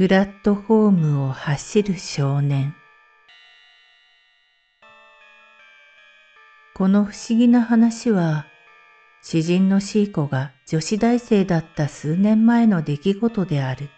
[0.00, 2.74] プラットフォームを走る少年。
[6.74, 8.46] この不思議な話は
[9.20, 13.90] 詩人のシーコが女子大生だった数年前の出来事である。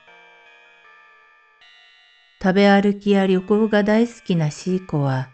[2.42, 5.28] 食べ歩きや旅行が大好きなシーコは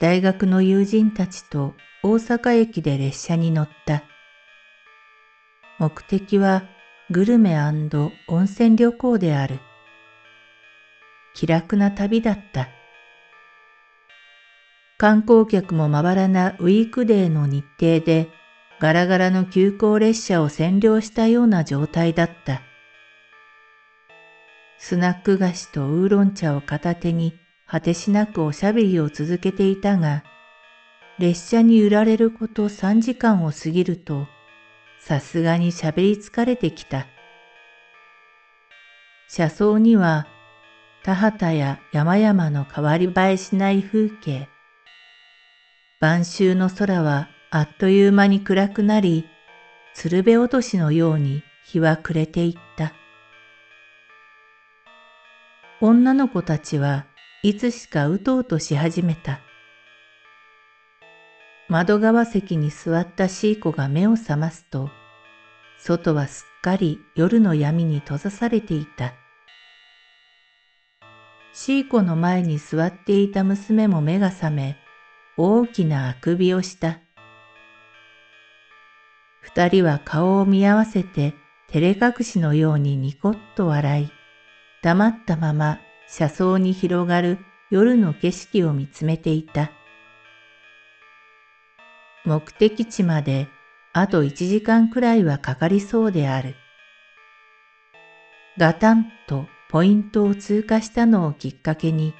[0.00, 4.02] 大学の友人たちと大阪駅で列車に乗った。
[5.78, 6.64] 目的は
[7.08, 8.10] グルメ温
[8.44, 9.60] 泉旅行である。
[11.34, 12.68] 気楽な旅だった。
[14.96, 18.28] 観光客もまばらなウィークデーの日程で
[18.80, 22.62] ガラガラの急行列車を占領したような状態だった。
[24.78, 27.34] スナック菓子とウーロン茶を片手に
[27.66, 30.22] 果てしなくおしゃべりを続けていたが、
[31.18, 34.26] 列車に揺られること3時間を過ぎると、
[35.00, 37.06] さすがに喋り疲れてきた。
[39.28, 40.26] 車窓には
[41.04, 44.48] 田畑や山々の変わり映えしない風景。
[46.00, 49.26] 晩秋の空はあっという間に暗くなり、
[49.92, 52.94] 鶴瓶落としのように日は暮れていった。
[55.82, 57.04] 女の子たちは
[57.42, 59.40] いつしかうとうとし始めた。
[61.68, 64.88] 窓側席に座ったシーコが目を覚ますと、
[65.78, 69.12] 外はすっかり夜の闇に閉ざされていた。
[71.56, 74.76] シーコの前に座っていた娘も目が覚め、
[75.36, 76.98] 大きなあくびをした。
[79.40, 81.32] 二人は顔を見合わせて
[81.68, 84.10] 照れ隠しのようにニコッと笑い、
[84.82, 85.78] 黙ったまま
[86.08, 87.38] 車窓に広がる
[87.70, 89.70] 夜の景色を見つめていた。
[92.24, 93.46] 目的地まで
[93.92, 96.56] あと一時間くらいはかかりそうである。
[98.58, 102.14] ガタンとポイントを通過したのをきっかけに、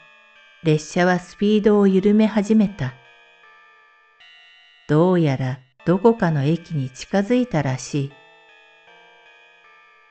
[0.62, 2.94] 列車はスピードを緩め始めた。
[4.88, 8.12] どうやらどこかの駅に近づいたらしい。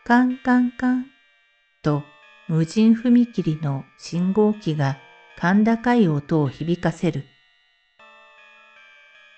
[0.06, 1.06] カンカンカン
[1.82, 2.04] と
[2.48, 4.98] 無人踏切の信号機が
[5.40, 7.26] 甲高い音を響かせる。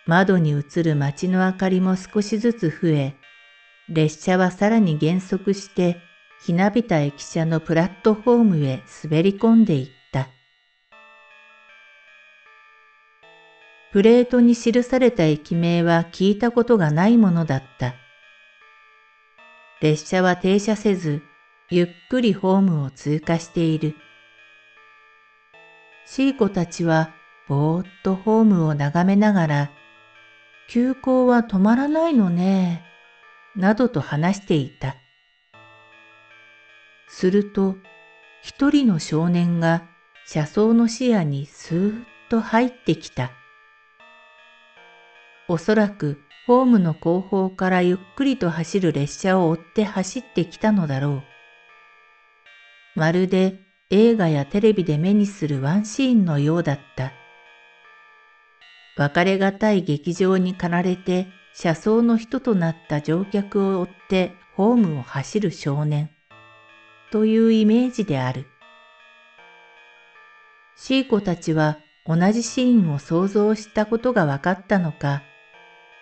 [0.05, 3.15] 窓に映る街の明かりも少しずつ増え、
[3.89, 5.97] 列車はさらに減速して
[6.41, 10.27] ひなびた駅舎のプラットフォームへ滑り込んでいった。
[13.91, 17.95] プレートに記された駅名は聞いたことがないものだった。
[19.81, 21.21] 列車は停車せず、
[21.69, 23.95] ゆっくりホームを通過している。
[26.05, 27.13] シーコたちは
[27.47, 29.71] ぼーっとホームを眺めながら、
[30.67, 32.83] 急行は止まらないのね、
[33.55, 34.97] などと話していた。
[37.15, 37.77] すると、
[38.41, 39.83] 一人の少年が
[40.27, 43.31] 車窓の視野にスーッと入ってきた。
[45.47, 51.23] おそらくホームの後方からゆっくりと走る列車を追って走ってきたのだろ
[52.95, 52.99] う。
[52.99, 57.13] まるで映画やテレビで目にするワンシーンのようだった。
[58.97, 66.14] 別れがたい劇場に駆られて車窓の人となった乗客を追ってホームを走る少年。
[67.11, 68.45] というイメージである。
[70.75, 75.23] シーコたちは同じシーンを想像したことが分かったのか、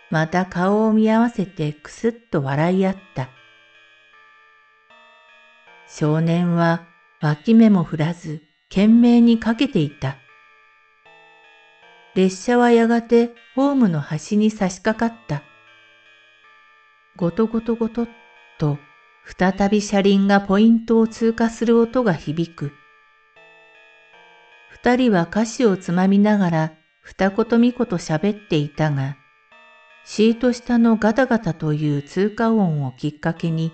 [0.09, 3.29] また顔を見合わせてくすっと笑い合った。
[5.87, 6.85] 少年は
[7.21, 10.17] 脇目も振らず懸命にかけていた。
[12.15, 15.43] 列車はやがてホームの端に差し掛かった。
[17.15, 18.09] ごとごとごとっ
[18.57, 18.77] と
[19.25, 22.73] 再び車輪がポイントを通過する音が響く。
[24.69, 29.17] 二人は歌詞をつまみながら二言三言喋っていたが、
[30.05, 33.71] シート下のガタガタという通過音をきっかけに、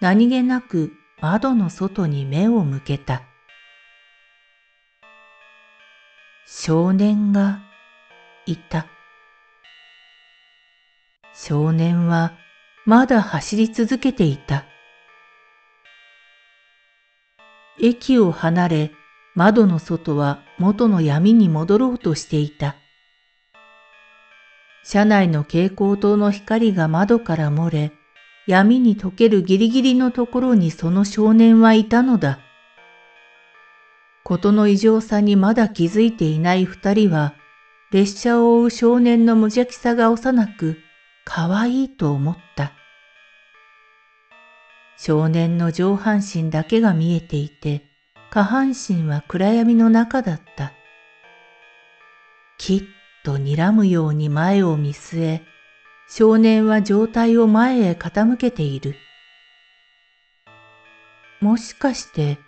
[0.00, 3.22] 何気なく窓の外に目を向けた。
[6.46, 7.60] 少年が
[8.46, 8.86] いた。
[11.32, 12.32] 少年は
[12.86, 14.66] まだ走り続けていた。
[17.80, 18.92] 駅を離れ、
[19.34, 22.76] 窓の外は元の闇に戻ろうとしていた。
[24.84, 27.92] 車内の蛍光灯の光が窓から漏れ、
[28.46, 32.38] 闇に溶けるギリギリのところにその少年はいたのだ。
[34.24, 37.32] ことの異常さにまだ気づいていない二人は、
[37.92, 40.78] 列車を追う少年の無邪気さが幼く、
[41.24, 42.72] 可愛いいと思った。
[44.96, 47.82] 少年の上半身だけが見えていて、
[48.30, 50.72] 下半身は暗闇の中だった。
[52.58, 52.82] きっ
[53.24, 55.42] と睨むように前を見据え、
[56.08, 58.94] 少年は状態を前へ傾けている。
[61.40, 62.38] もしかして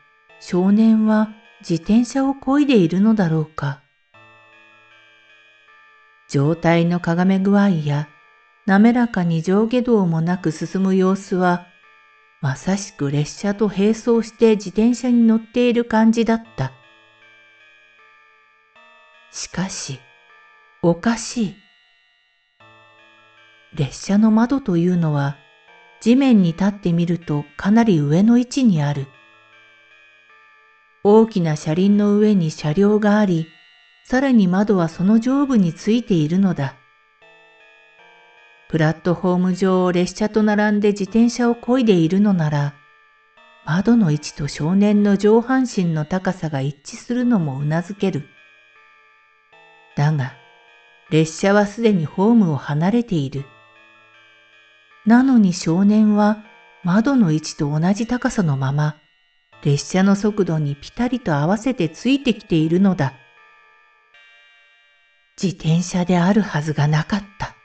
[0.40, 1.31] 少年は
[1.61, 3.82] 自転車を漕いでいるのだろうか。
[6.29, 8.08] 状態のかがめ具合や
[8.67, 11.69] 滑らかに上下動もなく進む様子は、
[12.41, 16.73] まさしく列車と並走して自転車に乗っている感じだった。
[19.31, 20.01] しかし、
[20.83, 21.55] おかしい。
[23.75, 25.37] 列車の窓というのは
[26.01, 29.07] 地面に立ってみるとかなり上の位置にある。
[31.05, 33.47] 大きな車輪の上に車両があり、
[34.05, 36.75] さらに窓はその上部についているのだ。
[38.69, 42.75] プラットフォーム上を列車と並んで自転車を漕いでいるのなら、
[43.65, 48.29] 窓の位置と少年の上半身の高さが一致するのも頷ける。
[49.97, 50.35] だが、
[51.11, 53.45] 列車はすでにホームを離れている。
[55.05, 56.45] なのに少年は
[56.83, 58.97] 窓の位置と同じ高さのまま、
[59.65, 63.15] 列車の速度にぴたりと合わせてついてきているのだ。
[65.41, 67.56] 自転車であるはずがなかった。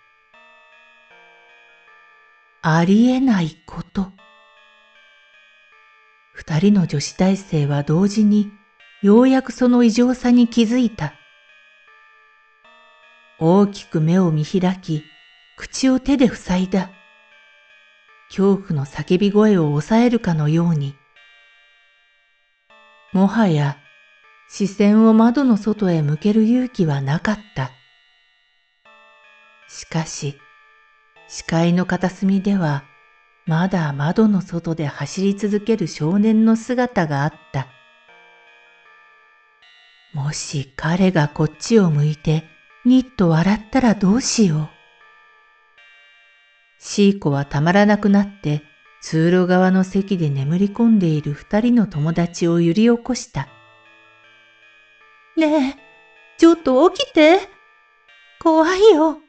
[2.63, 4.11] ありえないこと。
[6.33, 8.51] 二人の女子大生は同時に
[9.01, 11.15] ようやくその異常さに気づいた。
[13.39, 15.03] 大きく目を見開き、
[15.57, 16.91] 口を手で塞いだ。
[18.27, 20.93] 恐怖の叫び声を抑えるかのように。
[23.11, 23.77] もはや
[24.49, 27.71] 視線を窓の外へ向ける勇気はなかった。
[29.67, 30.37] しかし、
[31.31, 32.83] 視界の片隅では、
[33.45, 37.69] まだ窓の外で走り続ける少年の姿があった。
[40.13, 42.43] もし彼がこっちを向いて
[42.83, 44.69] にっと笑ったらどうしよう。
[46.79, 48.61] シーコはたまらなくなって
[49.01, 53.47] 通路側の席で眠り込んでいる二人の友達を揺り起こした。
[55.37, 55.75] ねえ、
[56.37, 57.39] ちょっと起きて。
[58.41, 59.21] 怖いよ。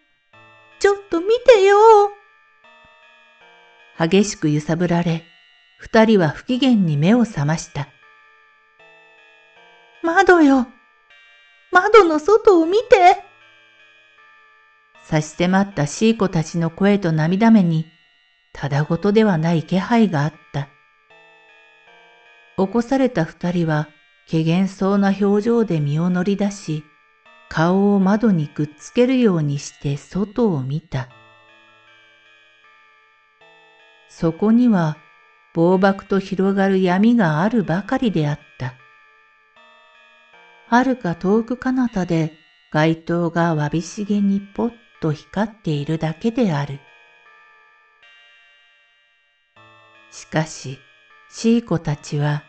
[0.82, 1.76] ちょっと見てよ。
[4.08, 5.24] 激しく揺さぶられ、
[5.78, 7.88] 二人は不機嫌に目を覚ました。
[10.02, 10.66] 窓よ。
[11.70, 13.22] 窓の外を見て。
[15.04, 17.86] 差し迫ったシーコたちの声と涙目に、
[18.52, 20.68] ただごとではない気配があった。
[22.56, 23.88] 起こされた二人は、
[24.28, 26.82] 怪げそうな表情で身を乗り出し、
[27.48, 31.08] 顔を窓にくっつけるようにして外を見た。
[34.14, 34.98] そこには、
[35.54, 38.74] 暴漠と広がる闇があるばかりであった。
[40.66, 42.32] はるか遠く彼方で
[42.72, 46.78] 街灯がわびしげにぽっと光っているだけである。
[50.10, 50.78] しかし、
[51.30, 52.44] シーコたちは、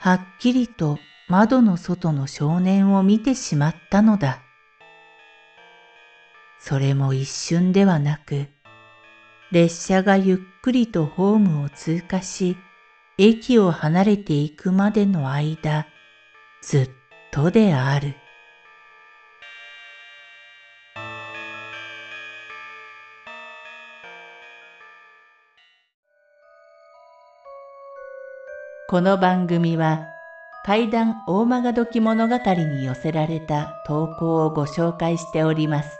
[0.00, 4.42] はっきりと窓の外の少年を見てしまったのだ。
[6.58, 8.48] それも一瞬ではなく、
[9.52, 12.56] 列車がゆっくりとホームを通過し、
[13.18, 15.88] 駅を離れていくまでの間、
[16.62, 16.90] ずっ
[17.32, 18.14] とである。
[28.88, 30.06] この番組は
[30.64, 35.99] 怪談大曲どき物語に寄せられた投稿をご紹介しております。